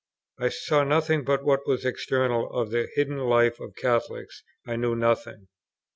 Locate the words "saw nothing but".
0.49-1.43